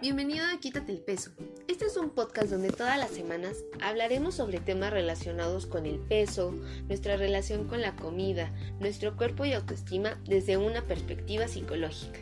[0.00, 1.30] Bienvenido a Quítate el Peso.
[1.68, 6.54] Este es un podcast donde todas las semanas hablaremos sobre temas relacionados con el peso,
[6.88, 8.50] nuestra relación con la comida,
[8.80, 12.20] nuestro cuerpo y autoestima desde una perspectiva psicológica.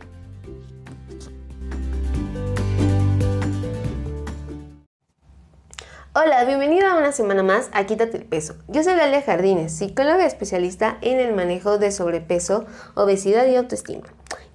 [6.15, 8.57] Hola, bienvenido a una semana más a Quítate el Peso.
[8.67, 14.09] Yo soy Dalia Jardines, psicóloga especialista en el manejo de sobrepeso, obesidad y autoestima.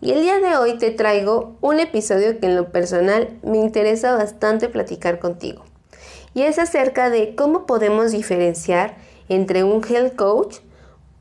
[0.03, 4.13] Y el día de hoy te traigo un episodio que en lo personal me interesa
[4.17, 5.63] bastante platicar contigo.
[6.34, 8.97] Y es acerca de cómo podemos diferenciar
[9.30, 10.58] entre un health coach,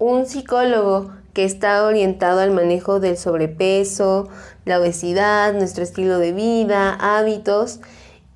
[0.01, 4.29] un psicólogo que está orientado al manejo del sobrepeso,
[4.65, 7.79] la obesidad, nuestro estilo de vida, hábitos,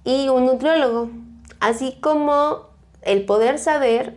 [0.04, 1.10] y un nutriólogo,
[1.59, 2.68] así como
[3.02, 4.16] el poder saber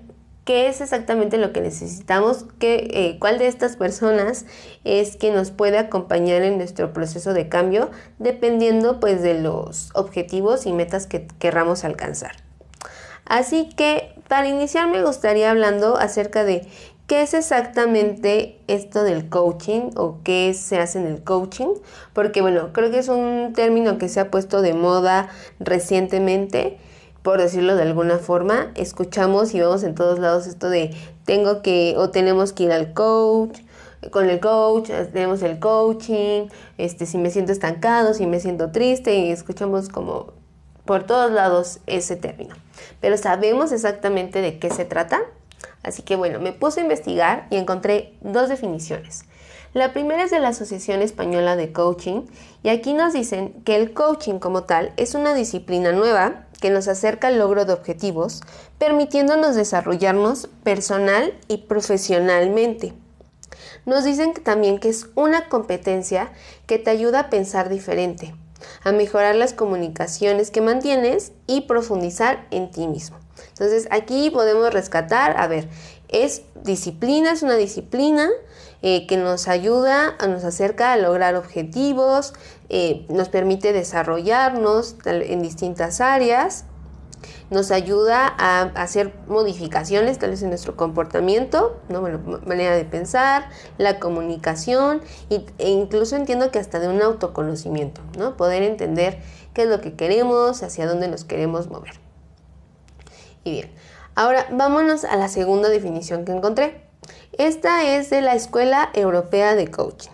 [0.49, 4.47] qué es exactamente lo que necesitamos, qué, eh, cuál de estas personas
[4.83, 10.65] es que nos puede acompañar en nuestro proceso de cambio, dependiendo pues de los objetivos
[10.65, 12.31] y metas que querramos alcanzar.
[13.25, 16.67] Así que para iniciar me gustaría hablando acerca de
[17.05, 21.75] qué es exactamente esto del coaching o qué se hace en el coaching,
[22.13, 25.29] porque bueno, creo que es un término que se ha puesto de moda
[25.59, 26.79] recientemente
[27.23, 30.95] por decirlo de alguna forma, escuchamos y vemos en todos lados esto de
[31.25, 33.59] tengo que o tenemos que ir al coach,
[34.11, 39.15] con el coach, tenemos el coaching, este, si me siento estancado, si me siento triste,
[39.15, 40.33] y escuchamos como
[40.85, 42.55] por todos lados ese término.
[43.01, 45.21] Pero sabemos exactamente de qué se trata.
[45.83, 49.25] Así que bueno, me puse a investigar y encontré dos definiciones.
[49.73, 52.23] La primera es de la Asociación Española de Coaching
[52.63, 56.87] y aquí nos dicen que el coaching como tal es una disciplina nueva que nos
[56.87, 58.41] acerca al logro de objetivos,
[58.79, 62.93] permitiéndonos desarrollarnos personal y profesionalmente.
[63.85, 66.31] Nos dicen también que es una competencia
[66.65, 68.33] que te ayuda a pensar diferente,
[68.83, 73.17] a mejorar las comunicaciones que mantienes y profundizar en ti mismo.
[73.49, 75.69] Entonces aquí podemos rescatar, a ver,
[76.07, 78.29] es disciplina, es una disciplina
[78.81, 82.33] eh, que nos ayuda, nos acerca a lograr objetivos,
[82.69, 86.65] eh, nos permite desarrollarnos en distintas áreas,
[87.49, 92.01] nos ayuda a hacer modificaciones tal vez en nuestro comportamiento, ¿no?
[92.45, 98.37] manera de pensar, la comunicación e incluso entiendo que hasta de un autoconocimiento, ¿no?
[98.37, 99.19] poder entender
[99.53, 101.99] qué es lo que queremos, hacia dónde nos queremos mover.
[103.43, 103.71] Y bien,
[104.19, 106.88] Ahora, vámonos a la segunda definición que encontré.
[107.33, 110.11] Esta es de la Escuela Europea de Coaching.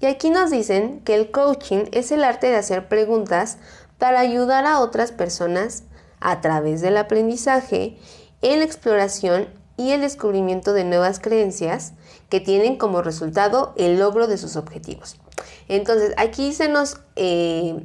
[0.00, 3.58] Y aquí nos dicen que el coaching es el arte de hacer preguntas
[3.98, 5.84] para ayudar a otras personas
[6.20, 7.98] a través del aprendizaje,
[8.42, 11.92] en la exploración y el descubrimiento de nuevas creencias
[12.28, 15.16] que tienen como resultado el logro de sus objetivos.
[15.68, 17.84] Entonces, aquí se nos eh,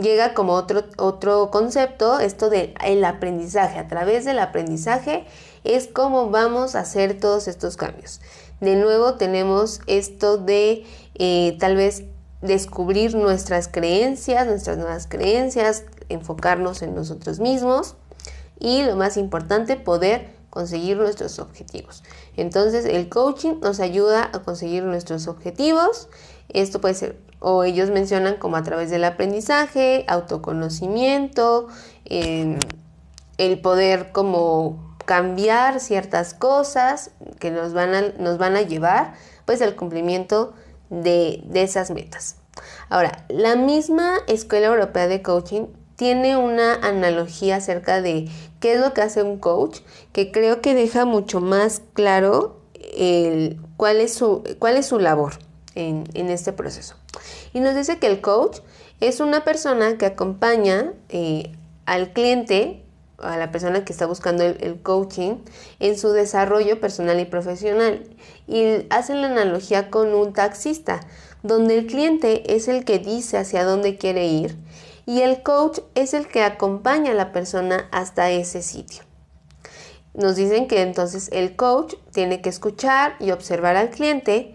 [0.00, 3.78] llega como otro, otro concepto, esto del el aprendizaje.
[3.78, 5.24] A través del aprendizaje
[5.64, 8.20] es como vamos a hacer todos estos cambios.
[8.60, 12.04] De nuevo tenemos esto de eh, tal vez
[12.40, 17.96] descubrir nuestras creencias, nuestras nuevas creencias, enfocarnos en nosotros mismos
[18.60, 22.04] y lo más importante, poder conseguir nuestros objetivos.
[22.36, 26.08] Entonces el coaching nos ayuda a conseguir nuestros objetivos.
[26.48, 31.68] Esto puede ser o ellos mencionan como a través del aprendizaje, autoconocimiento,
[32.06, 39.62] el poder como cambiar ciertas cosas que nos van a, nos van a llevar pues
[39.62, 40.54] al cumplimiento
[40.90, 42.36] de, de esas metas.
[42.88, 45.66] Ahora, la misma Escuela Europea de Coaching
[45.96, 48.28] tiene una analogía acerca de
[48.60, 49.80] qué es lo que hace un coach,
[50.12, 52.60] que creo que deja mucho más claro
[52.96, 55.34] el, cuál, es su, cuál es su labor
[55.74, 56.96] en, este proceso.
[57.52, 58.58] Y nos dice que el coach
[59.00, 61.52] es una persona que acompaña eh,
[61.86, 62.83] al cliente,
[63.18, 65.36] a la persona que está buscando el, coaching,
[65.80, 68.04] en su desarrollo personal y profesional.
[68.46, 71.00] Y hacen la analogía con un taxista,
[71.42, 74.56] donde el cliente es el que dice hacia dónde quiere ir
[75.06, 79.02] y el coach es el que acompaña a la persona hasta ese sitio.
[80.14, 84.54] Nos dicen que entonces el coach tiene que escuchar y observar al cliente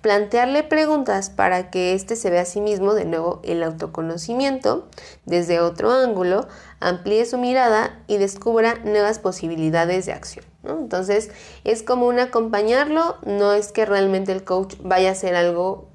[0.00, 4.88] plantearle preguntas para que éste se vea a sí mismo, de nuevo el autoconocimiento,
[5.26, 6.48] desde otro ángulo,
[6.80, 10.44] amplíe su mirada y descubra nuevas posibilidades de acción.
[10.64, 11.30] Entonces
[11.64, 15.88] es como un acompañarlo, no es que realmente el coach vaya a hacer algo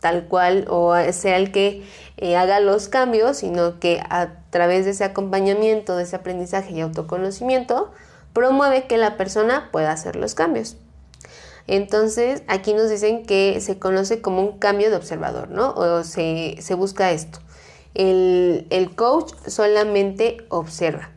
[0.00, 1.84] tal cual o sea el que
[2.16, 6.80] eh, haga los cambios, sino que a través de ese acompañamiento, de ese aprendizaje y
[6.80, 7.90] autoconocimiento,
[8.32, 10.76] promueve que la persona pueda hacer los cambios.
[11.66, 15.72] Entonces, aquí nos dicen que se conoce como un cambio de observador, ¿no?
[15.74, 17.38] O se, busca esto.
[17.94, 21.10] El, coach solamente observa.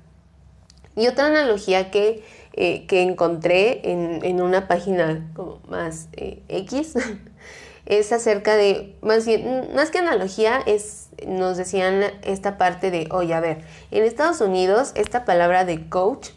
[0.95, 2.23] Y otra analogía que,
[2.55, 6.93] eh, encontré en, una página como más eh, X
[7.85, 13.33] es acerca de, más bien, más que analogía, es, nos decían esta parte de, oye,
[13.33, 16.29] a ver, en Estados Unidos esta palabra de coach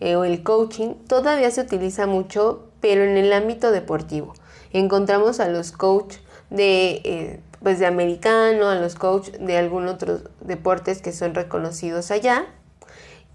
[0.00, 4.34] eh, o el coaching todavía se utiliza mucho, pero en el ámbito deportivo.
[4.72, 6.16] Encontramos a los coach
[6.50, 12.10] de, eh, pues de americano, a los coach de algunos otros deportes que son reconocidos
[12.10, 12.46] allá.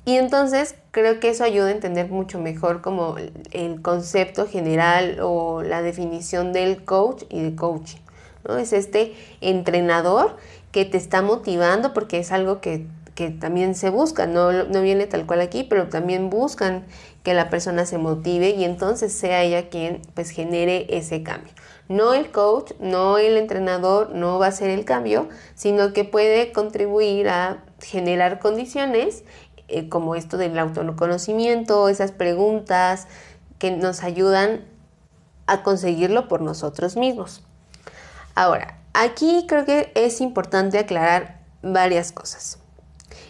[0.05, 3.15] Y entonces creo que eso ayuda a entender mucho mejor como
[3.51, 7.99] el concepto general o la definición del coach y de coaching.
[8.47, 8.57] ¿no?
[8.57, 10.37] Es este entrenador
[10.71, 15.07] que te está motivando porque es algo que que también se busca, no, no viene
[15.07, 16.85] tal cual aquí, pero también buscan
[17.23, 21.53] que la persona se motive y entonces sea ella quien pues genere ese cambio.
[21.87, 26.51] No el coach, no el entrenador, no va a ser el cambio, sino que puede
[26.51, 29.23] contribuir a generar condiciones
[29.69, 33.07] eh, como esto del autoconocimiento, esas preguntas
[33.59, 34.65] que nos ayudan
[35.47, 37.43] a conseguirlo por nosotros mismos.
[38.35, 42.59] Ahora, aquí creo que es importante aclarar varias cosas.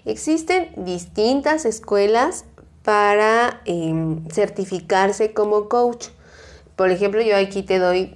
[0.05, 2.45] Existen distintas escuelas
[2.83, 6.07] para em, certificarse como coach.
[6.75, 8.15] Por ejemplo, yo aquí te doy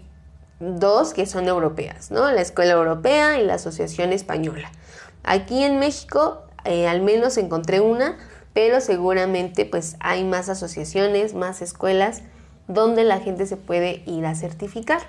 [0.60, 2.32] dos que son europeas, ¿no?
[2.32, 4.72] La Escuela Europea y la Asociación Española.
[5.24, 8.18] Aquí en México eh, al menos encontré una,
[8.54, 12.22] pero seguramente pues hay más asociaciones, más escuelas
[12.68, 15.02] donde la gente se puede ir a certificar.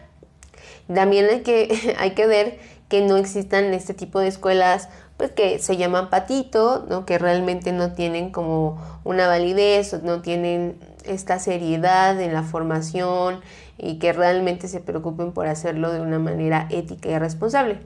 [0.93, 2.59] También hay que, hay que ver
[2.89, 4.89] que no existan este tipo de escuelas
[5.21, 7.05] pues que se llaman patito, ¿no?
[7.05, 13.43] que realmente no tienen como una validez, no tienen esta seriedad en la formación
[13.77, 17.81] y que realmente se preocupen por hacerlo de una manera ética y responsable.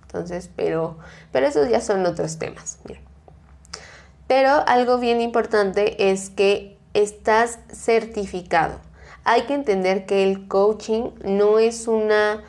[0.00, 0.96] Entonces, pero,
[1.30, 2.78] pero esos ya son otros temas.
[4.26, 8.80] Pero algo bien importante es que estás certificado.
[9.24, 12.44] Hay que entender que el coaching no es una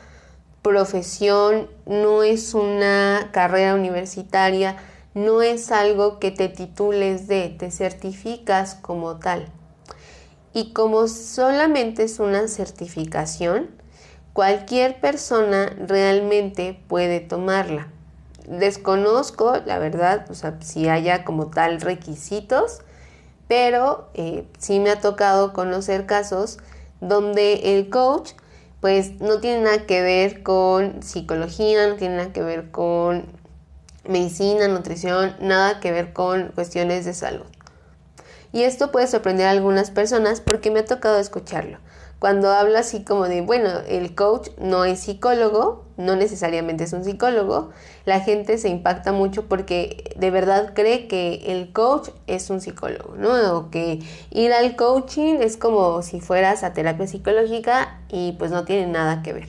[0.62, 4.76] profesión, no es una carrera universitaria,
[5.14, 9.46] no es algo que te titules de, te certificas como tal.
[10.52, 13.70] Y como solamente es una certificación,
[14.32, 17.88] cualquier persona realmente puede tomarla.
[18.46, 22.80] Desconozco, la verdad, o sea, si haya como tal requisitos,
[23.48, 26.58] pero eh, sí me ha tocado conocer casos
[27.00, 28.32] donde el coach
[28.80, 33.26] pues no tiene nada que ver con psicología, no tiene nada que ver con
[34.08, 37.46] medicina, nutrición, nada que ver con cuestiones de salud.
[38.52, 41.78] Y esto puede sorprender a algunas personas porque me ha tocado escucharlo
[42.20, 47.02] cuando habla así como de, bueno, el coach no es psicólogo, no necesariamente es un
[47.02, 47.70] psicólogo,
[48.04, 53.16] la gente se impacta mucho porque de verdad cree que el coach es un psicólogo,
[53.16, 53.56] ¿no?
[53.56, 54.00] O que
[54.30, 59.22] ir al coaching es como si fueras a terapia psicológica y pues no tiene nada
[59.22, 59.48] que ver.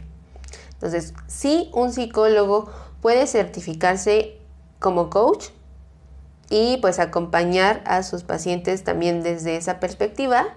[0.71, 2.71] Entonces, sí, un psicólogo
[3.01, 4.37] puede certificarse
[4.79, 5.47] como coach
[6.49, 10.55] y pues acompañar a sus pacientes también desde esa perspectiva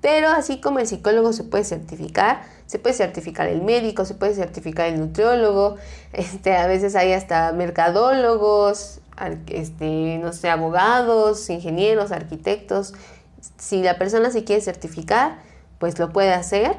[0.00, 4.34] pero así como el psicólogo se puede certificar, se puede certificar el médico, se puede
[4.34, 5.76] certificar el nutriólogo,
[6.12, 9.00] este, a veces hay hasta mercadólogos,
[9.48, 12.94] este, no sé, abogados, ingenieros, arquitectos.
[13.58, 15.38] Si la persona se quiere certificar,
[15.78, 16.76] pues lo puede hacer.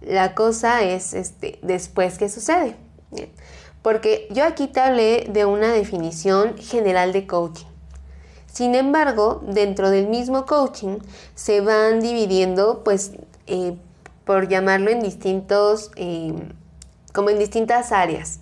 [0.00, 2.76] La cosa es este, después qué sucede.
[3.82, 7.69] Porque yo aquí te hablé de una definición general de coaching.
[8.52, 10.98] Sin embargo, dentro del mismo coaching
[11.34, 13.12] se van dividiendo, pues,
[13.46, 13.76] eh,
[14.24, 16.34] por llamarlo en distintos, eh,
[17.12, 18.40] como en distintas áreas.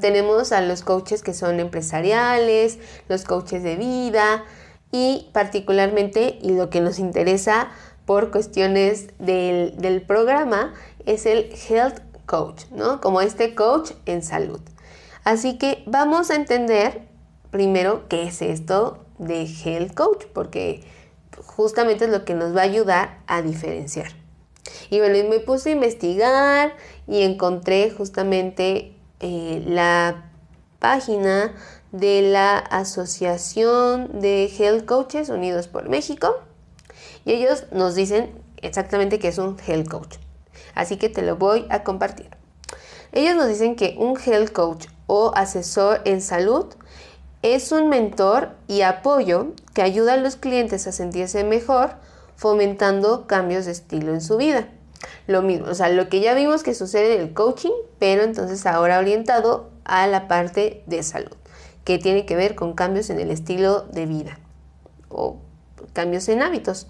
[0.00, 2.78] Tenemos a los coaches que son empresariales,
[3.08, 4.44] los coaches de vida
[4.90, 7.68] y particularmente, y lo que nos interesa
[8.06, 10.72] por cuestiones del, del programa,
[11.04, 13.00] es el health coach, ¿no?
[13.00, 14.60] Como este coach en salud.
[15.24, 17.02] Así que vamos a entender
[17.50, 20.84] primero qué es esto de Health Coach, porque
[21.44, 24.12] justamente es lo que nos va a ayudar a diferenciar.
[24.90, 26.76] Y bueno, me puse a investigar
[27.06, 30.30] y encontré justamente eh, la
[30.78, 31.54] página
[31.92, 36.40] de la Asociación de Health Coaches Unidos por México.
[37.24, 40.16] Y ellos nos dicen exactamente qué es un Health Coach.
[40.74, 42.30] Así que te lo voy a compartir.
[43.12, 46.66] Ellos nos dicen que un Health Coach o asesor en salud
[47.42, 51.94] es un mentor y apoyo que ayuda a los clientes a sentirse mejor,
[52.36, 54.68] fomentando cambios de estilo en su vida.
[55.26, 58.66] Lo mismo, o sea, lo que ya vimos que sucede en el coaching, pero entonces
[58.66, 61.36] ahora orientado a la parte de salud.
[61.84, 64.38] que tiene que ver con cambios en el estilo de vida
[65.08, 65.38] o
[65.92, 66.86] cambios en hábitos.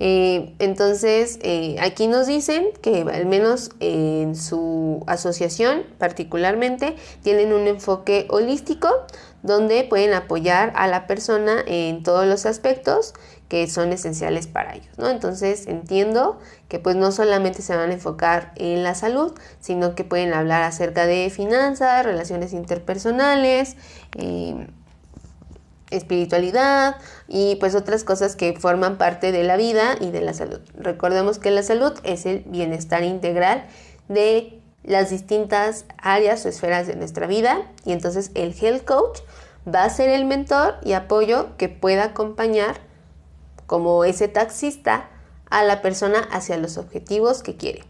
[0.00, 7.68] Eh, entonces, eh, aquí nos dicen que al menos en su asociación particularmente tienen un
[7.68, 8.88] enfoque holístico
[9.42, 13.14] donde pueden apoyar a la persona en todos los aspectos
[13.48, 15.08] que son esenciales para ellos, ¿no?
[15.10, 20.02] Entonces entiendo que pues no solamente se van a enfocar en la salud, sino que
[20.02, 23.76] pueden hablar acerca de finanzas, relaciones interpersonales,
[24.16, 24.66] eh,
[25.96, 26.96] espiritualidad
[27.28, 30.60] y pues otras cosas que forman parte de la vida y de la salud.
[30.76, 33.66] Recordemos que la salud es el bienestar integral
[34.08, 39.20] de las distintas áreas o esferas de nuestra vida y entonces el health coach
[39.72, 42.76] va a ser el mentor y apoyo que pueda acompañar
[43.66, 45.08] como ese taxista
[45.50, 47.84] a la persona hacia los objetivos que quiere.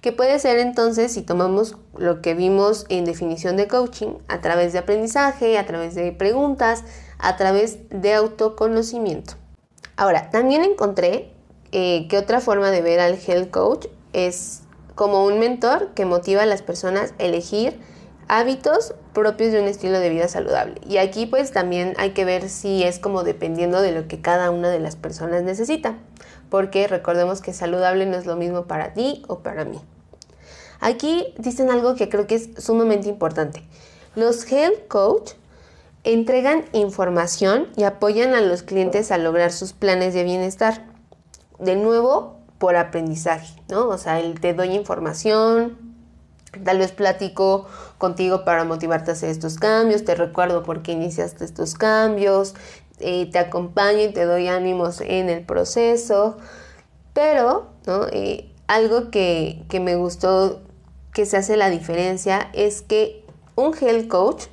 [0.00, 4.72] Que puede ser entonces, si tomamos lo que vimos en definición de coaching, a través
[4.72, 6.84] de aprendizaje, a través de preguntas,
[7.18, 9.34] a través de autoconocimiento.
[9.96, 11.32] Ahora, también encontré
[11.72, 14.62] eh, que otra forma de ver al health coach es
[14.94, 17.80] como un mentor que motiva a las personas a elegir
[18.28, 20.80] hábitos propios de un estilo de vida saludable.
[20.88, 24.50] Y aquí pues también hay que ver si es como dependiendo de lo que cada
[24.50, 25.96] una de las personas necesita,
[26.50, 29.80] porque recordemos que saludable no es lo mismo para ti o para mí.
[30.80, 33.62] Aquí dicen algo que creo que es sumamente importante.
[34.14, 35.32] Los health coach
[36.04, 40.86] entregan información y apoyan a los clientes a lograr sus planes de bienestar.
[41.58, 43.88] De nuevo, por aprendizaje, ¿no?
[43.88, 45.78] O sea, te doy información,
[46.62, 47.66] tal vez platico
[47.98, 52.54] contigo para motivarte a hacer estos cambios, te recuerdo por qué iniciaste estos cambios,
[53.00, 56.38] eh, te acompaño y te doy ánimos en el proceso,
[57.12, 58.06] pero, ¿no?
[58.12, 60.62] Eh, algo que, que me gustó
[61.12, 63.24] que se hace la diferencia es que
[63.56, 64.44] un health coach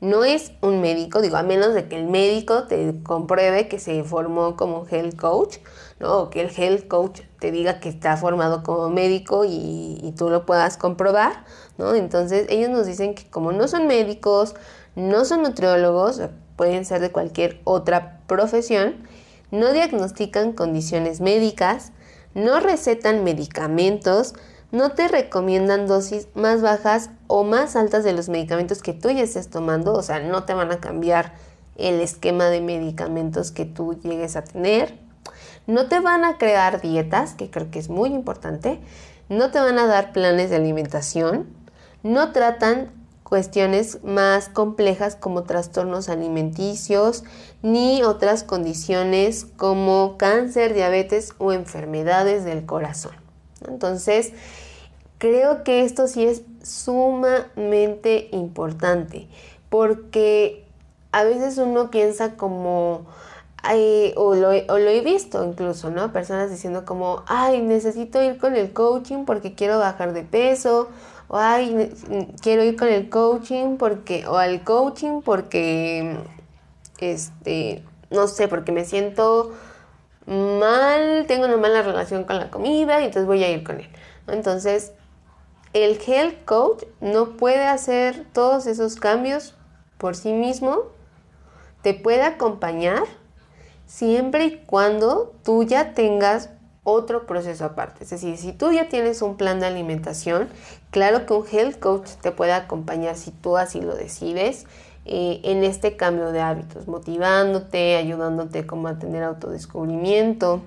[0.00, 4.04] no es un médico, digo, a menos de que el médico te compruebe que se
[4.04, 5.56] formó como health coach,
[5.98, 6.18] ¿no?
[6.18, 10.30] O que el health coach te diga que está formado como médico y, y tú
[10.30, 11.44] lo puedas comprobar,
[11.78, 11.94] ¿no?
[11.94, 14.54] Entonces ellos nos dicen que como no son médicos,
[14.94, 16.20] no son nutriólogos,
[16.56, 18.96] pueden ser de cualquier otra profesión,
[19.50, 21.92] no diagnostican condiciones médicas,
[22.34, 24.34] no recetan medicamentos,
[24.70, 29.22] no te recomiendan dosis más bajas o más altas de los medicamentos que tú ya
[29.22, 31.32] estés tomando, o sea, no te van a cambiar
[31.76, 34.98] el esquema de medicamentos que tú llegues a tener.
[35.66, 38.80] No te van a crear dietas, que creo que es muy importante.
[39.28, 41.46] No te van a dar planes de alimentación.
[42.02, 42.90] No tratan
[43.22, 47.24] cuestiones más complejas como trastornos alimenticios
[47.62, 53.27] ni otras condiciones como cáncer, diabetes o enfermedades del corazón.
[53.66, 54.32] Entonces,
[55.18, 59.26] creo que esto sí es sumamente importante
[59.68, 60.64] porque
[61.12, 63.06] a veces uno piensa como,
[64.16, 66.12] o, lo, o, lo, he visto incluso, ¿no?
[66.12, 70.88] Personas diciendo como, ay, necesito ir con el coaching porque quiero bajar de peso,
[71.28, 71.92] o ay,
[72.40, 76.16] quiero ir con el coaching porque, o al coaching porque,
[77.00, 79.52] este, no sé, porque me siento
[80.58, 83.88] mal, tengo una mala relación con la comida y entonces voy a ir con él.
[84.26, 84.92] Entonces,
[85.72, 89.54] el health coach no puede hacer todos esos cambios
[89.98, 90.84] por sí mismo,
[91.82, 93.02] te puede acompañar
[93.86, 96.50] siempre y cuando tú ya tengas
[96.84, 98.04] otro proceso aparte.
[98.04, 100.48] Es decir, si tú ya tienes un plan de alimentación,
[100.90, 104.66] claro que un health coach te puede acompañar si tú así lo decides
[105.10, 110.60] eh, en este cambio de hábitos, motivándote, ayudándote como a tener autodescubrimiento.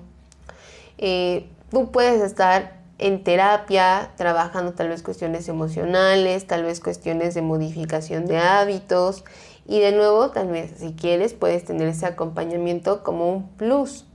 [0.98, 7.42] Eh, tú puedes estar en terapia, trabajando tal vez cuestiones emocionales, tal vez cuestiones de
[7.42, 9.22] modificación de hábitos
[9.64, 14.06] y de nuevo, tal vez si quieres, puedes tener ese acompañamiento como un plus.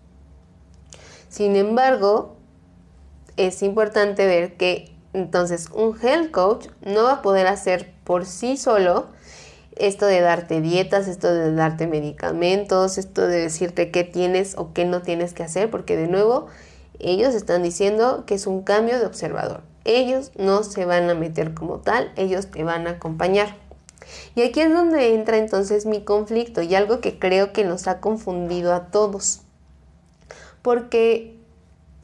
[1.30, 2.36] Sin embargo,
[3.38, 8.58] es importante ver que entonces un health coach no va a poder hacer por sí
[8.58, 9.16] solo
[9.80, 14.86] esto de darte dietas, esto de darte medicamentos, esto de decirte qué tienes o qué
[14.86, 16.48] no tienes que hacer, porque de nuevo
[17.00, 19.62] ellos están diciendo que es un cambio de observador.
[19.86, 23.56] Ellos no se van a meter como tal, ellos te van a acompañar.
[24.36, 28.00] Y aquí es donde entra entonces mi conflicto y algo que creo que nos ha
[28.00, 29.42] confundido a todos.
[30.62, 31.38] Porque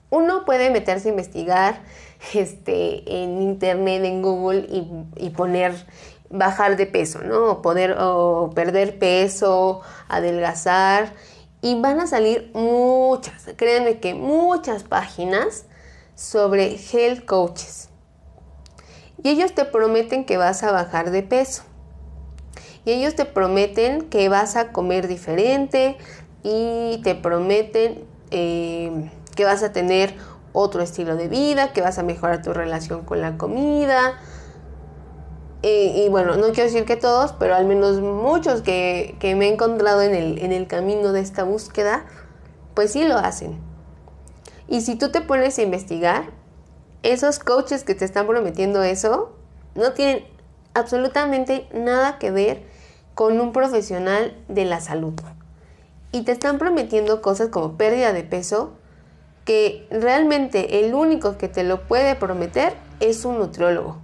[0.09, 1.81] uno puede meterse a investigar
[2.33, 4.87] este, en internet, en Google y,
[5.17, 5.73] y poner
[6.33, 7.61] bajar de peso, ¿no?
[7.61, 11.13] Poder o perder peso, adelgazar.
[11.61, 15.65] Y van a salir muchas, créanme que muchas páginas
[16.15, 17.89] sobre health coaches.
[19.23, 21.63] Y ellos te prometen que vas a bajar de peso.
[22.85, 25.97] y ellos te prometen que vas a comer diferente
[26.43, 30.13] y te prometen eh, que vas a tener
[30.51, 34.19] otro estilo de vida, que vas a mejorar tu relación con la comida.
[35.65, 40.01] Y bueno, no quiero decir que todos, pero al menos muchos que, me he encontrado
[40.01, 42.05] en el, en el camino de esta búsqueda,
[42.73, 43.57] pues sí lo hacen.
[44.67, 46.25] Y si tú te pones a investigar,
[47.01, 49.31] esos coaches que te están prometiendo eso,
[49.75, 50.25] no tienen
[50.73, 52.63] absolutamente nada que ver
[53.13, 55.13] con un profesional de la salud.
[56.11, 58.73] Y te están prometiendo cosas como pérdida de peso,
[59.45, 63.97] que realmente el único que te lo puede prometer es un nutriólogo.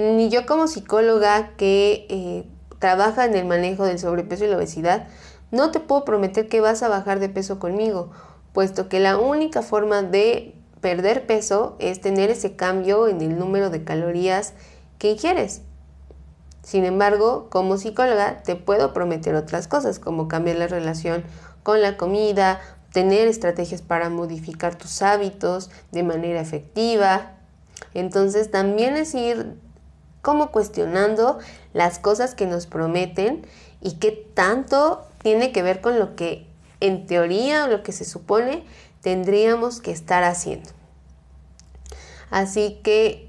[0.00, 2.44] Ni yo como psicóloga que eh,
[2.78, 5.06] trabaja en el manejo del sobrepeso y la obesidad,
[5.50, 8.10] no te puedo prometer que vas a bajar de peso conmigo,
[8.54, 13.68] puesto que la única forma de perder peso es tener ese cambio en el número
[13.68, 14.54] de calorías
[14.98, 15.60] que ingieres.
[16.62, 21.24] Sin embargo, como psicóloga te puedo prometer otras cosas, como cambiar la relación
[21.62, 22.60] con la comida,
[22.92, 27.32] tener estrategias para modificar tus hábitos de manera efectiva.
[27.92, 29.56] Entonces también es ir
[30.22, 31.38] como cuestionando
[31.72, 33.46] las cosas que nos prometen
[33.80, 36.46] y qué tanto tiene que ver con lo que
[36.80, 38.64] en teoría o lo que se supone
[39.02, 40.70] tendríamos que estar haciendo.
[42.30, 43.28] Así que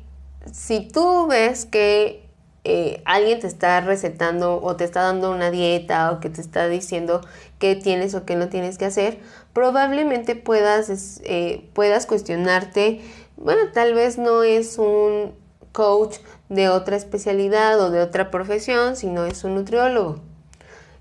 [0.51, 2.29] si tú ves que
[2.63, 6.67] eh, alguien te está recetando o te está dando una dieta o que te está
[6.67, 7.21] diciendo
[7.57, 9.19] qué tienes o qué no tienes que hacer,
[9.53, 13.01] probablemente puedas, eh, puedas cuestionarte,
[13.37, 15.33] bueno, tal vez no es un
[15.71, 16.17] coach
[16.51, 20.19] de otra especialidad o de otra profesión, sino es un nutriólogo.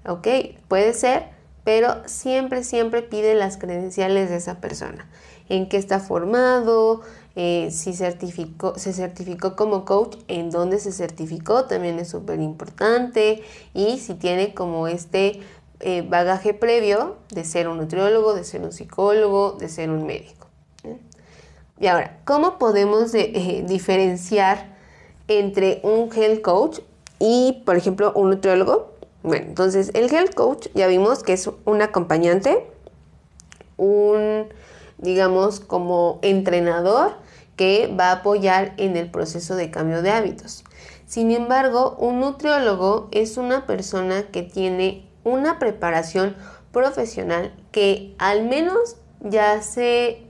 [0.06, 0.28] Ok,
[0.68, 1.24] puede ser,
[1.64, 5.10] pero siempre, siempre pide las credenciales de esa persona.
[5.48, 7.00] En qué está formado,
[7.34, 13.42] eh, si certificó, se certificó como coach, en dónde se certificó, también es súper importante.
[13.74, 15.40] Y si tiene como este
[15.80, 20.46] eh, bagaje previo de ser un nutriólogo, de ser un psicólogo, de ser un médico.
[21.80, 24.78] Y ahora, ¿cómo podemos eh, diferenciar
[25.30, 26.80] entre un health coach
[27.18, 28.92] y, por ejemplo, un nutriólogo?
[29.22, 32.66] Bueno, entonces el health coach ya vimos que es un acompañante,
[33.76, 34.46] un,
[34.98, 37.12] digamos, como entrenador
[37.56, 40.64] que va a apoyar en el proceso de cambio de hábitos.
[41.06, 46.36] Sin embargo, un nutriólogo es una persona que tiene una preparación
[46.72, 50.22] profesional que al menos ya se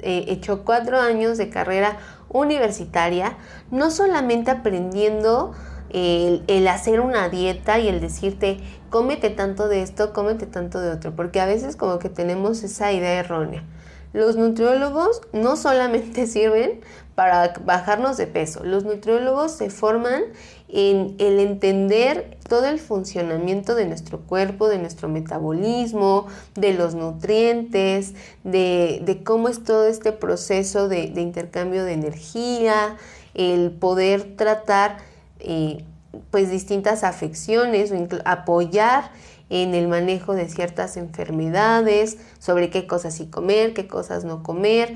[0.00, 1.98] eh, echó cuatro años de carrera
[2.30, 3.36] universitaria,
[3.70, 5.52] no solamente aprendiendo
[5.90, 8.58] el, hacer una dieta y el decirte,
[8.90, 12.92] cómete tanto de esto, cómete tanto de otro, porque a veces como que tenemos esa
[12.92, 13.64] idea errónea.
[14.12, 16.80] Los nutriólogos no solamente sirven
[17.14, 20.22] para bajarnos de peso, los nutriólogos se forman
[20.68, 28.14] en el entender todo el funcionamiento de nuestro cuerpo, de nuestro metabolismo, de los nutrientes,
[28.44, 32.96] de, cómo es todo este proceso de, intercambio de energía,
[33.34, 34.98] el poder tratar
[35.40, 35.84] eh,
[36.30, 39.10] pues distintas afecciones o apoyar
[39.50, 44.94] en el manejo de ciertas enfermedades, sobre qué cosas sí comer, qué cosas no comer,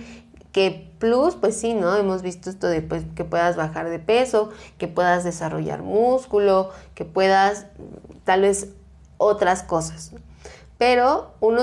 [0.53, 1.97] que plus, pues sí, ¿no?
[1.97, 7.05] Hemos visto esto de pues, que puedas bajar de peso, que puedas desarrollar músculo, que
[7.05, 7.67] puedas
[8.25, 8.69] tal vez
[9.17, 10.13] otras cosas.
[10.79, 11.59] Pero un,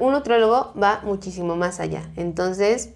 [0.00, 2.10] un nutriólogo va muchísimo más allá.
[2.16, 2.90] Entonces,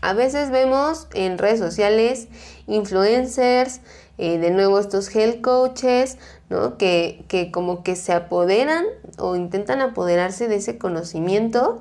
[0.00, 2.28] a veces vemos en redes sociales
[2.66, 3.80] influencers,
[4.18, 6.18] eh, de nuevo estos health coaches,
[6.50, 6.76] ¿no?
[6.76, 8.84] Que, que, como que se apoderan
[9.18, 11.80] o intentan apoderarse de ese conocimiento,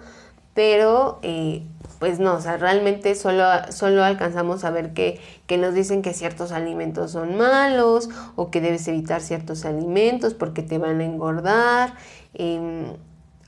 [0.54, 1.63] pero eh,
[2.03, 6.13] pues no, o sea, realmente solo, solo alcanzamos a ver que, que, nos dicen que
[6.13, 11.93] ciertos alimentos son malos o que debes evitar ciertos alimentos porque te van a engordar.
[12.33, 12.97] Em,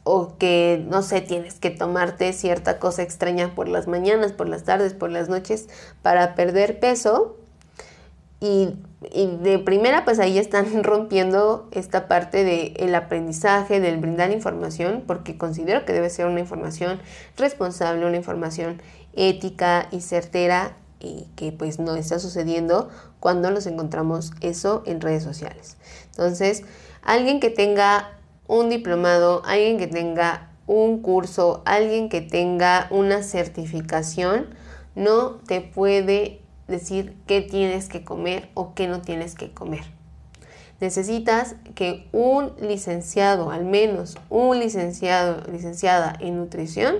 [0.05, 4.63] o que, no sé, tienes que tomarte cierta cosa extraña por las mañanas, por las
[4.63, 5.67] tardes, por las noches
[6.01, 7.35] para perder peso.
[8.45, 15.37] Y, de primera, pues ahí están rompiendo esta parte del aprendizaje, del brindar información, porque
[15.37, 16.99] considero que debe ser una información
[17.37, 18.81] responsable, una información
[19.13, 25.23] ética y certera y que pues no está sucediendo cuando nos encontramos eso en redes
[25.23, 25.77] sociales.
[26.11, 26.63] Entonces,
[27.01, 28.11] alguien que tenga
[28.47, 34.55] un diplomado, alguien que tenga un curso, alguien que tenga una certificación,
[34.95, 39.83] no te puede decir qué tienes que comer o qué no tienes que comer.
[40.81, 46.95] Necesitas que un licenciado, al menos un licenciado, licenciada en nutrición,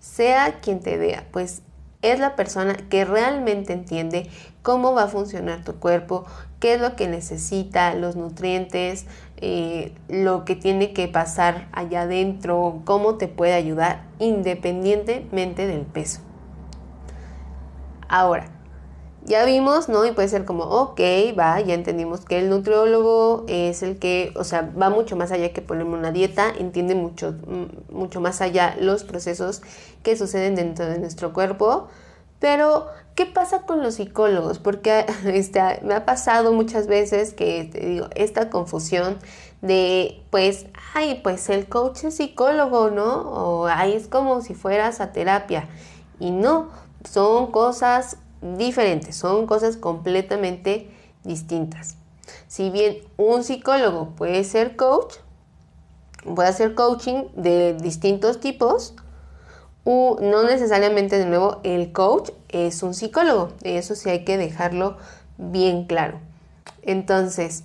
[0.00, 1.62] sea quien te vea, pues
[2.02, 4.28] es la persona que realmente entiende
[4.62, 6.24] cómo va a funcionar tu cuerpo,
[6.58, 12.80] qué es lo que necesita, los nutrientes, eh, lo que tiene que pasar allá adentro,
[12.84, 16.20] cómo te puede ayudar independientemente del peso.
[18.08, 18.50] Ahora,
[19.24, 20.04] ya vimos, ¿no?
[20.06, 21.00] Y puede ser como, ok,
[21.38, 25.52] va, ya entendimos que el nutriólogo es el que, o sea, va mucho más allá
[25.52, 29.62] que ponerme una dieta, entiende mucho, mm, mucho más allá los procesos
[30.02, 31.88] que suceden dentro de nuestro cuerpo.
[32.38, 34.58] Pero, ¿qué pasa con los psicólogos?
[34.58, 39.18] Porque este, me ha pasado muchas veces que, te digo, esta confusión
[39.60, 43.30] de, pues, ay, pues el coach es psicólogo, ¿no?
[43.30, 45.68] O ay, es como si fueras a terapia.
[46.18, 46.68] Y no,
[47.04, 50.90] son cosas diferentes, son cosas completamente
[51.24, 51.96] distintas.
[52.46, 55.16] Si bien un psicólogo puede ser coach,
[56.34, 58.94] puede hacer coaching de distintos tipos,
[59.84, 64.96] no necesariamente de nuevo el coach es un psicólogo, eso sí hay que dejarlo
[65.38, 66.18] bien claro.
[66.82, 67.64] Entonces,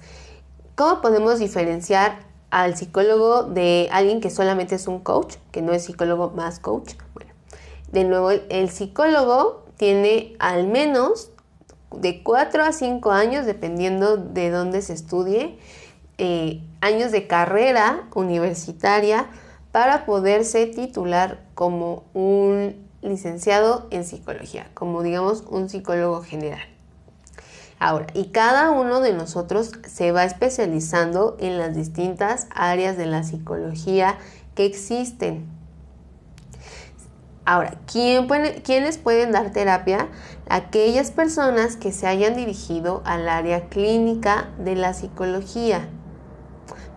[0.75, 5.83] ¿cómo podemos diferenciar al psicólogo de alguien que solamente es un coach, que no es
[5.83, 6.93] psicólogo más coach?
[7.13, 7.31] Bueno,
[7.91, 11.31] de nuevo, el psicólogo tiene al menos
[11.91, 15.57] de 4 a 5 años, dependiendo de dónde se estudie,
[16.17, 19.27] eh, años de carrera universitaria
[19.71, 26.61] para poderse titular como un licenciado en psicología, como digamos un psicólogo general.
[27.77, 33.23] Ahora, y cada uno de nosotros se va especializando en las distintas áreas de la
[33.23, 34.17] psicología
[34.55, 35.45] que existen.
[37.45, 40.07] Ahora, ¿quiénes pueden dar terapia?
[40.49, 45.87] Aquellas personas que se hayan dirigido al área clínica de la psicología.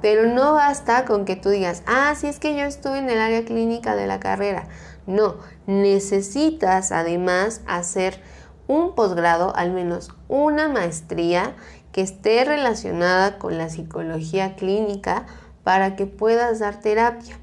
[0.01, 3.19] Pero no basta con que tú digas, ah, sí es que yo estuve en el
[3.19, 4.69] área clínica de la carrera.
[5.07, 8.23] No, necesitas además hacer
[8.67, 11.55] un posgrado, al menos una maestría
[11.93, 15.27] que esté relacionada con la psicología clínica
[15.63, 17.39] para que puedas dar terapia.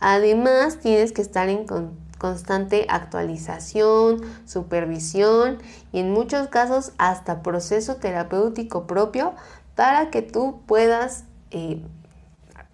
[0.00, 1.66] Además, tienes que estar en
[2.20, 5.56] constante actualización, supervisión
[5.90, 9.32] y en muchos casos hasta proceso terapéutico propio
[9.74, 11.82] para que tú puedas eh,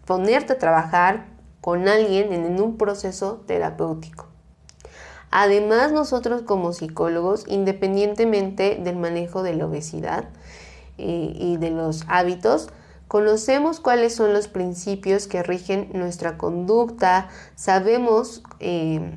[0.04, 1.26] ponerte a trabajar
[1.60, 4.26] con alguien en, un proceso terapéutico.
[5.30, 10.24] Además, nosotros como psicólogos, independientemente del manejo de la obesidad
[10.98, 12.70] eh, y de los hábitos,
[13.06, 19.12] conocemos cuáles son los principios que rigen nuestra conducta, sabemos eh,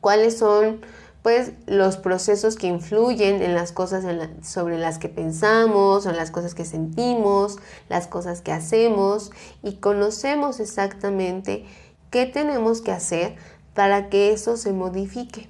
[0.00, 0.80] cuáles son
[1.22, 4.04] pues los procesos que influyen en las cosas
[4.42, 7.58] sobre las que pensamos, en las cosas que sentimos,
[7.88, 9.30] las cosas que hacemos
[9.62, 11.66] y conocemos exactamente
[12.10, 13.36] qué tenemos que hacer
[13.74, 15.48] para que eso se modifique.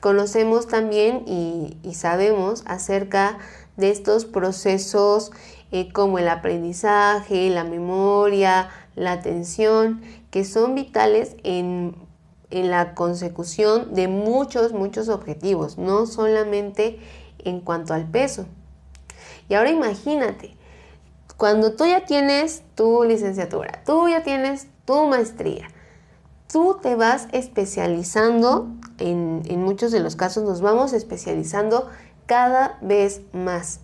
[0.00, 3.38] Conocemos también y, sabemos acerca
[3.76, 5.30] de estos procesos
[5.72, 11.94] eh, como el aprendizaje, la memoria, la atención, que son vitales en
[12.50, 16.98] en la consecución de muchos, muchos objetivos, no solamente
[17.38, 18.46] en cuanto al peso.
[19.48, 20.56] Y ahora imagínate,
[21.36, 25.68] cuando tú ya tienes tu licenciatura, tú ya tienes tu maestría,
[26.50, 31.88] tú te vas especializando, en, en muchos de los casos nos vamos especializando
[32.26, 33.80] cada vez más.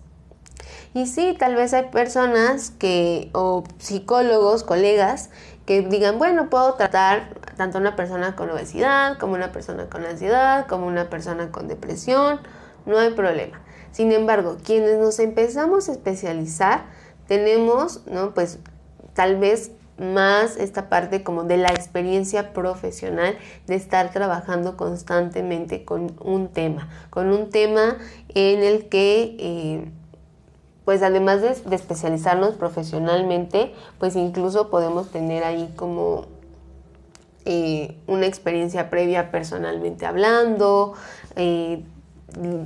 [0.93, 5.29] Y sí, tal vez hay personas que, o psicólogos, colegas,
[5.65, 10.67] que digan, bueno, puedo tratar tanto una persona con obesidad, como una persona con ansiedad,
[10.67, 12.39] como una persona con depresión,
[12.85, 13.61] no hay problema.
[13.91, 16.85] Sin embargo, quienes nos empezamos a especializar,
[17.27, 18.33] tenemos, ¿no?
[18.33, 18.59] Pues
[19.13, 23.37] tal vez más esta parte como de la experiencia profesional
[23.67, 27.97] de estar trabajando constantemente con un tema, con un tema
[28.29, 29.91] en el que eh,
[30.85, 36.25] pues además de, especializarnos profesionalmente, pues incluso podemos tener ahí como
[37.45, 40.93] eh, una experiencia previa personalmente hablando,
[41.35, 41.83] eh,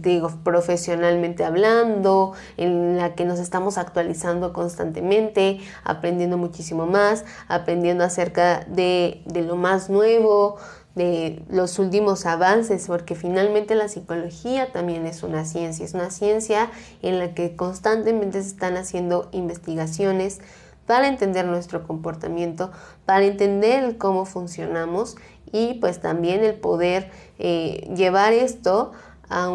[0.01, 8.65] digo, profesionalmente hablando, en la que nos estamos actualizando constantemente, aprendiendo muchísimo más, aprendiendo acerca
[8.67, 10.57] de, de lo más nuevo,
[10.95, 16.71] de los últimos avances, porque finalmente la psicología también es una ciencia, es una ciencia
[17.03, 20.39] en la que constantemente se están haciendo investigaciones
[20.87, 22.71] para entender nuestro comportamiento,
[23.05, 25.17] para entender cómo funcionamos
[25.51, 28.93] y pues también el poder eh, llevar esto
[29.29, 29.51] a,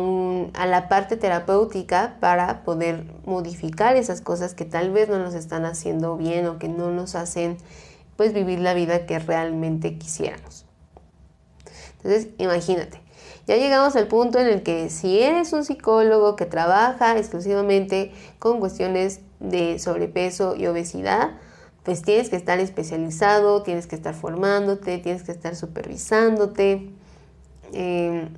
[0.55, 5.64] a, la parte terapéutica para poder modificar esas cosas que tal vez no nos están
[5.64, 7.57] haciendo bien o que no nos hacen
[8.16, 10.66] pues vivir la vida que realmente quisiéramos.
[11.97, 13.01] Entonces, imagínate.
[13.47, 18.61] Ya llegamos al punto en el que si eres un psicólogo que trabaja exclusivamente con
[18.61, 21.33] cuestiones de sobrepeso y obesidad,
[21.83, 26.91] pues tienes que estar especializado, tienes que estar formándote, tienes que estar supervisándote.
[27.73, 28.29] Em,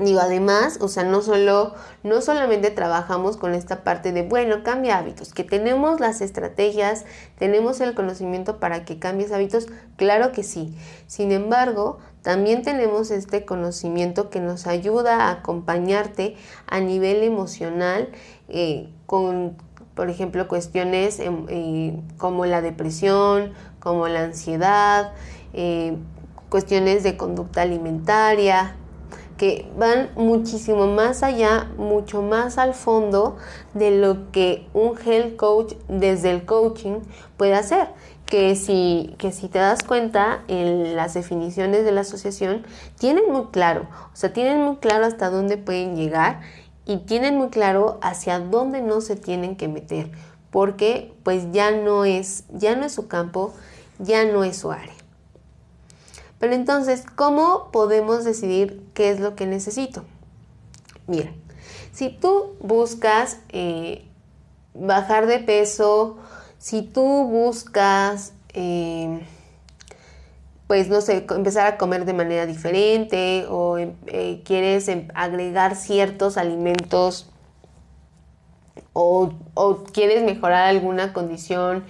[0.00, 4.96] digo, además, o sea, no solo, no solamente trabajamos con esta parte de, bueno, cambia
[4.96, 7.04] hábitos, que tenemos las estrategias,
[7.38, 9.66] tenemos el conocimiento para que cambies hábitos,
[9.96, 10.74] claro que sí.
[11.06, 18.08] Sin embargo, también tenemos este conocimiento que nos ayuda a acompañarte a nivel emocional
[18.48, 19.56] eh, con
[19.94, 25.12] por ejemplo, cuestiones eh, como la depresión, como la ansiedad,
[25.52, 25.96] eh,
[26.48, 28.76] cuestiones de conducta alimentaria,
[29.36, 33.36] que van muchísimo más allá, mucho más al fondo
[33.74, 37.00] de lo que un health coach desde el coaching
[37.36, 37.88] puede hacer.
[38.26, 42.64] Que si, que si te das cuenta en las definiciones de la asociación,
[42.98, 46.40] tienen muy claro, o sea, tienen muy claro hasta dónde pueden llegar
[46.86, 50.10] y tienen muy claro hacia dónde no se tienen que meter,
[50.50, 53.54] porque pues ya no es, ya no es su campo,
[53.98, 54.94] ya no es su área.
[56.38, 60.04] Pero entonces, ¿cómo podemos decidir qué es lo que necesito?
[61.06, 61.32] Mira,
[61.92, 64.04] si tú buscas eh,
[64.74, 66.16] bajar de peso,
[66.58, 69.24] si tú buscas eh,
[70.72, 75.76] pues no sé, empezar a comer de manera diferente o em, eh, quieres em, agregar
[75.76, 77.30] ciertos alimentos
[78.94, 79.34] o,
[79.92, 81.84] quieres mejorar alguna condición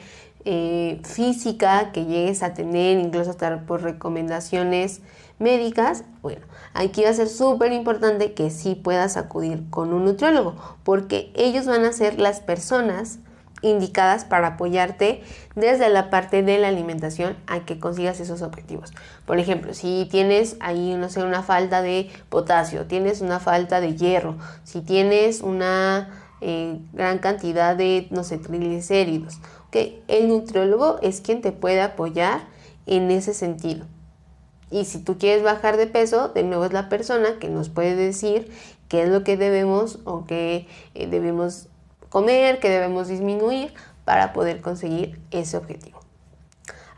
[0.45, 5.01] eh, física que llegues a tener, incluso hasta por recomendaciones
[5.39, 10.57] médicas, bueno, aquí va a ser súper importante que sí puedas acudir con un nutriólogo,
[10.83, 13.21] porque ellos van a ser las personas
[13.63, 15.23] indicadas para apoyarte
[15.55, 18.93] desde la parte de la alimentación a que consigas esos objetivos.
[19.25, 23.97] Por ejemplo, si tienes ahí, no sé, una falta de potasio, tienes una falta de
[23.97, 29.39] hierro, si tienes una eh, gran cantidad de, no sé, triglicéridos,
[29.73, 32.43] el nutriólogo es quien te puede apoyar
[32.87, 33.87] en ese sentido.
[34.71, 37.95] Y si tú quieres bajar de peso, de nuevo es la persona que nos puede
[37.95, 38.51] decir
[38.89, 41.69] qué es lo que debemos o qué eh, debemos
[42.13, 43.73] comer, que debemos disminuir
[44.05, 45.99] para poder conseguir ese objetivo.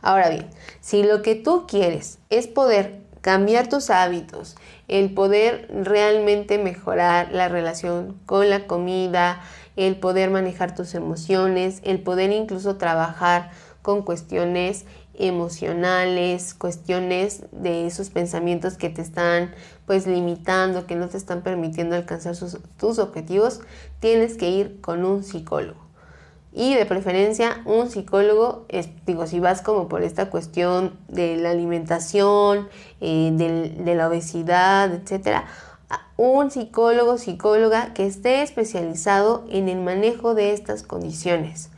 [0.03, 0.51] Ahora bien,
[0.81, 4.57] si lo que tú quieres es poder cambiar tus hábitos,
[4.89, 9.41] el poder realmente mejorar la relación con la comida,
[9.77, 14.85] el poder manejar tus emociones, el poder incluso trabajar con cuestiones
[15.19, 19.55] emocionales, cuestiones de esos pensamientos que te están
[19.87, 22.35] pues limitando, que no te están permitiendo alcanzar
[22.79, 23.61] tus objetivos,
[24.01, 25.85] tienes que ir con un psicólogo.
[26.57, 28.67] Y de preferencia un psicólogo,
[29.07, 32.69] digo, si vas como por esta cuestión de la alimentación,
[33.01, 35.47] eh, de, la obesidad, etcétera,
[36.17, 41.71] un psicólogo, psicóloga que esté especializado en el manejo de estas condiciones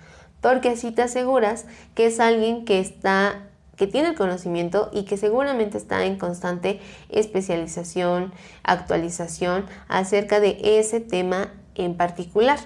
[0.47, 1.65] porque así te aseguras
[1.97, 6.79] que es alguien que está que tiene el conocimiento y que seguramente está en constante
[7.09, 8.33] especialización,
[8.63, 12.61] actualización acerca de ese tema en particular.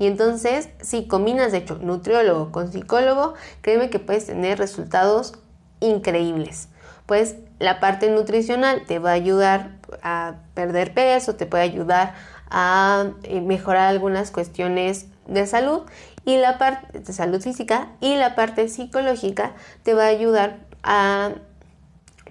[0.00, 5.34] Y entonces, si combinas de hecho nutriólogo con psicólogo, créeme que puedes tener resultados
[5.78, 6.66] increíbles.
[7.06, 12.14] Pues la parte nutricional te va a ayudar a perder peso, te puede ayudar
[12.50, 15.82] a eh, mejorar algunas cuestiones de salud
[16.24, 19.52] y la parte de salud física y la parte psicológica
[19.82, 21.32] te va a ayudar a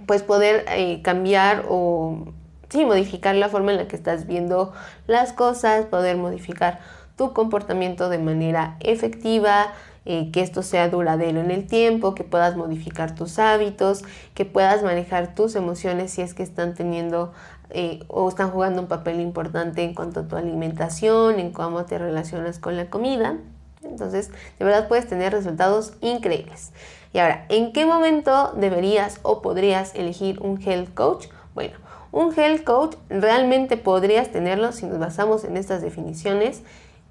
[0.05, 2.33] pues poder eh, cambiar o
[2.69, 4.73] sí, modificar la forma en la que estás viendo
[5.07, 6.79] las cosas, poder modificar
[7.17, 9.73] tu comportamiento de manera efectiva,
[10.05, 14.81] eh, que esto sea duradero en el tiempo, que puedas modificar tus hábitos, que puedas
[14.83, 17.33] manejar tus emociones si es que están teniendo
[17.71, 21.97] eh, o están jugando un papel importante en cuanto a tu alimentación, en cómo te
[21.97, 23.37] relacionas con la comida.
[23.83, 26.71] Entonces, de verdad puedes tener resultados increíbles.
[27.13, 31.27] Y ahora, ¿en qué momento deberías o podrías elegir un health coach?
[31.55, 31.77] Bueno,
[32.11, 36.61] un health coach realmente podrías tenerlo si nos basamos en estas definiciones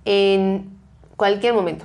[0.04, 0.70] en
[1.16, 1.84] cualquier momento.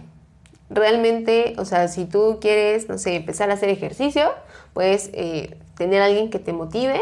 [0.69, 4.31] Realmente, o sea, si tú quieres, no sé, empezar a hacer ejercicio,
[4.73, 6.99] puedes eh, tener a alguien que te motive,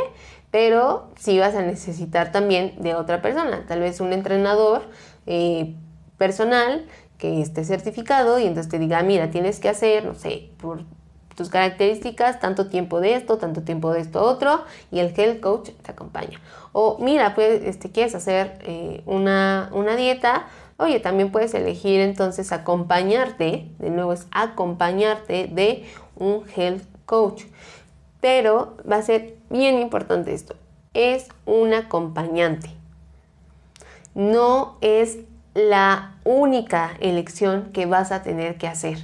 [0.49, 4.83] pero sí vas a necesitar también de otra persona, tal vez un entrenador
[5.25, 5.75] eh,
[6.17, 6.85] personal
[7.21, 10.81] que esté certificado y entonces te diga, mira, tienes que hacer, no sé, por
[11.35, 15.69] tus características, tanto tiempo de esto, tanto tiempo de esto otro, y el health coach
[15.83, 16.41] te acompaña.
[16.71, 22.51] O mira, pues, este, quieres hacer eh, una, una dieta, oye, también puedes elegir entonces
[22.51, 27.43] acompañarte, de nuevo es acompañarte de un health coach.
[28.19, 30.55] Pero va a ser bien importante esto.
[30.95, 32.71] es un acompañante.
[34.15, 35.19] No es
[35.53, 38.99] la única elección que vas a tener que hacer.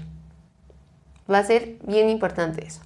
[1.31, 2.81] Va a ser bien importante eso.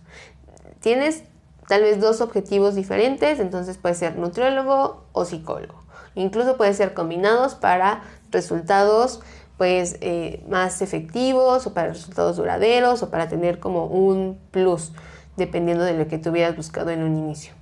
[0.80, 1.24] Tienes
[1.68, 5.82] tal vez dos objetivos diferentes, entonces puede ser nutriólogo o psicólogo.
[6.16, 9.22] Incluso puede ser combinados para resultados
[9.58, 14.92] pues eh, más efectivos o para resultados duraderos o para tener como un plus,
[15.38, 17.54] dependiendo de lo que tú hubieras buscado en un inicio.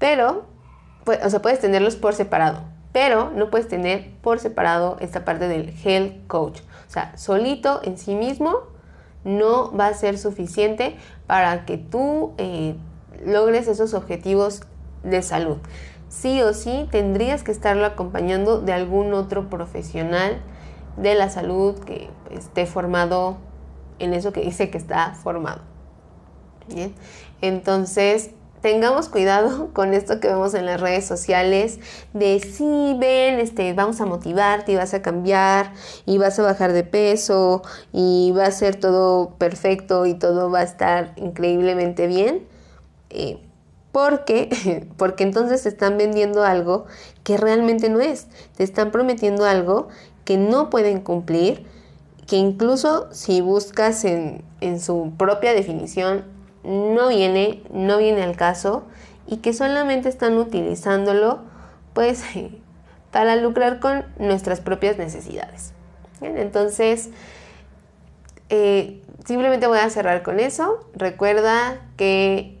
[0.00, 0.46] Pero,
[1.06, 5.74] o sea, puedes tenerlos por separado, pero no puedes tener por separado esta parte del
[5.84, 6.60] health coach.
[6.88, 8.58] O sea, solito en sí mismo
[9.24, 12.74] no va a ser suficiente para que tú eh,
[13.24, 14.62] logres esos objetivos
[15.02, 15.58] de salud.
[16.08, 20.42] Sí o sí tendrías que estarlo acompañando de algún otro profesional
[20.96, 23.38] de la salud que esté formado
[23.98, 25.62] en eso que dice que está formado.
[26.68, 26.94] Bien,
[27.40, 31.78] entonces tengamos cuidado con esto que vemos en las redes sociales
[32.14, 35.74] de sí, ven, este, vamos a motivarte y vas a cambiar
[36.06, 40.60] y vas a bajar de peso y va a ser todo perfecto y todo va
[40.60, 42.46] a estar increíblemente bien.
[43.10, 43.38] Eh,
[43.90, 46.86] porque, porque entonces te están vendiendo algo
[47.24, 48.28] que realmente no es.
[48.56, 49.88] Te están prometiendo algo
[50.24, 51.66] que no pueden cumplir,
[52.26, 56.24] que incluso si buscas en, en su propia definición
[56.64, 58.84] no viene, no viene al caso
[59.26, 61.40] y que solamente están utilizándolo
[61.92, 62.24] pues
[63.10, 65.72] para lucrar con nuestras propias necesidades.
[66.20, 67.10] Entonces,
[68.48, 70.86] eh, simplemente voy a cerrar con eso.
[70.94, 72.58] Recuerda que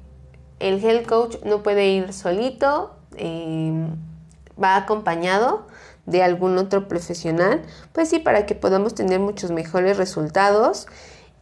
[0.58, 3.72] el health coach no puede ir solito, eh,
[4.62, 5.66] va acompañado
[6.06, 7.62] de algún otro profesional,
[7.92, 10.86] pues sí, para que podamos tener muchos mejores resultados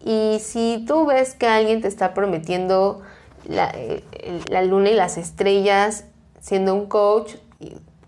[0.04, 3.02] y si tú ves que alguien te está prometiendo
[3.46, 3.72] la,
[4.62, 6.04] luna y las estrellas
[6.40, 7.34] siendo un coach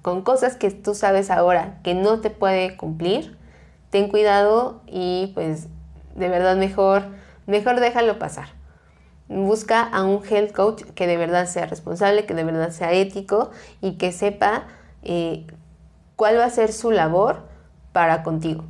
[0.01, 3.37] con cosas que tú sabes ahora que no te puede cumplir,
[3.91, 5.69] ten cuidado y pues
[6.15, 7.05] de verdad mejor,
[7.47, 8.49] mejor déjalo pasar.
[9.29, 13.51] Busca a un health coach que de verdad sea responsable, que de verdad sea ético
[13.81, 14.65] y que sepa
[15.03, 15.47] eh,
[16.17, 17.43] cuál va a ser su labor
[17.93, 18.65] para contigo.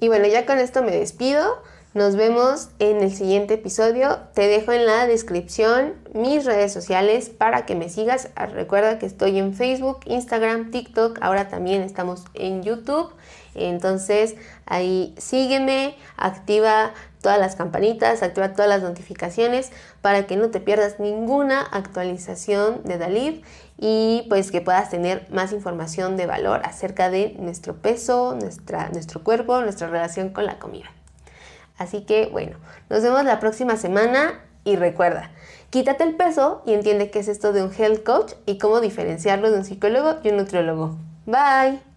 [0.00, 1.62] Y bueno, ya con esto me despido.
[1.94, 4.18] Nos vemos en el siguiente episodio.
[4.34, 8.30] Te dejo en la descripción mis redes sociales para que me sigas.
[8.34, 11.18] Ah, recuerda que estoy en Facebook, Instagram, TikTok.
[11.20, 13.12] Ahora también estamos en YouTube.
[13.54, 14.36] Entonces
[14.66, 19.70] ahí sígueme, activa todas las campanitas, activa todas las notificaciones
[20.02, 23.42] para que no te pierdas ninguna actualización de Dalib
[23.78, 29.24] y pues que puedas tener más información de valor acerca de nuestro peso, nuestra, nuestro
[29.24, 30.90] cuerpo, nuestra relación con la comida.
[31.78, 32.58] Así que bueno,
[32.90, 35.30] nos vemos la próxima semana y recuerda,
[35.70, 39.50] quítate el peso y entiende qué es esto de un health coach y cómo diferenciarlo
[39.50, 40.96] de un psicólogo y un nutriólogo.
[41.26, 41.93] Bye.